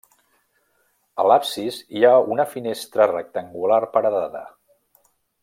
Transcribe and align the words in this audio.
A 1.23 1.25
l'absis 1.31 1.77
hi 1.97 2.01
ha 2.09 2.15
una 2.37 2.47
finestra 2.55 3.07
rectangular 3.13 3.79
paredada. 3.99 4.43